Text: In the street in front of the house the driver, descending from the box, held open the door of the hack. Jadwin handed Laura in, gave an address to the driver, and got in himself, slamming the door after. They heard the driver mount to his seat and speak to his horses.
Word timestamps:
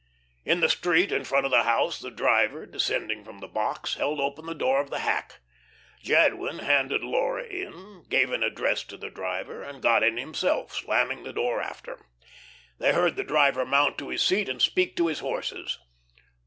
In 0.45 0.61
the 0.61 0.67
street 0.69 1.11
in 1.11 1.23
front 1.25 1.45
of 1.45 1.51
the 1.51 1.61
house 1.61 1.99
the 1.99 2.09
driver, 2.09 2.65
descending 2.65 3.23
from 3.23 3.37
the 3.39 3.47
box, 3.47 3.93
held 3.93 4.19
open 4.19 4.47
the 4.47 4.55
door 4.55 4.81
of 4.81 4.89
the 4.89 5.01
hack. 5.01 5.41
Jadwin 6.01 6.57
handed 6.57 7.03
Laura 7.03 7.43
in, 7.43 8.05
gave 8.09 8.31
an 8.31 8.41
address 8.41 8.83
to 8.85 8.97
the 8.97 9.11
driver, 9.11 9.61
and 9.61 9.79
got 9.79 10.01
in 10.01 10.17
himself, 10.17 10.73
slamming 10.73 11.21
the 11.21 11.33
door 11.33 11.61
after. 11.61 12.03
They 12.79 12.93
heard 12.93 13.15
the 13.15 13.23
driver 13.23 13.63
mount 13.63 13.99
to 13.99 14.09
his 14.09 14.23
seat 14.23 14.49
and 14.49 14.59
speak 14.59 14.95
to 14.95 15.05
his 15.05 15.19
horses. 15.19 15.77